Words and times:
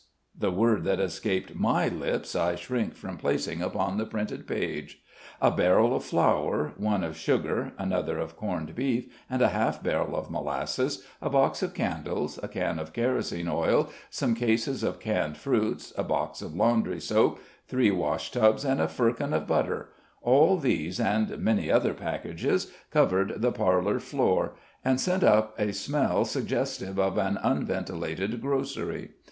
The 0.35 0.49
word 0.49 0.83
that 0.85 0.99
escaped 0.99 1.53
my 1.55 1.87
lips, 1.87 2.35
I 2.35 2.55
shrink 2.55 2.95
from 2.95 3.17
placing 3.19 3.61
upon 3.61 3.99
the 3.99 4.05
printed 4.07 4.47
page. 4.47 4.99
A 5.39 5.51
barrel 5.51 5.95
of 5.95 6.03
flour, 6.03 6.73
one 6.77 7.03
of 7.03 7.15
sugar, 7.15 7.73
another 7.77 8.17
of 8.17 8.35
corned 8.35 8.73
beef, 8.73 9.13
and 9.29 9.43
a 9.43 9.49
half 9.49 9.83
barrel 9.83 10.15
of 10.15 10.31
molasses, 10.31 11.05
a 11.21 11.29
box 11.29 11.61
of 11.61 11.75
candles, 11.75 12.39
a 12.41 12.47
can 12.47 12.79
of 12.79 12.93
kerosene 12.93 13.47
oil, 13.47 13.91
some 14.09 14.33
cases 14.33 14.81
of 14.81 14.99
canned 14.99 15.37
fruits, 15.37 15.93
a 15.95 16.03
box 16.03 16.41
of 16.41 16.55
laundry 16.55 16.99
soap, 16.99 17.39
three 17.67 17.91
wash 17.91 18.31
tubs, 18.31 18.65
and 18.65 18.81
a 18.81 18.87
firkin 18.87 19.33
of 19.35 19.45
butter 19.45 19.89
all 20.23 20.57
these, 20.57 20.99
and 20.99 21.37
many 21.37 21.69
other 21.69 21.93
packages, 21.93 22.73
covered 22.89 23.39
the 23.43 23.51
parlor 23.51 23.99
floor, 23.99 24.53
and 24.83 24.99
sent 24.99 25.23
up 25.23 25.53
a 25.59 25.71
smell 25.71 26.25
suggestive 26.25 26.97
of 26.99 27.19
an 27.19 27.37
unventilated 27.43 28.41
grocery. 28.41 29.11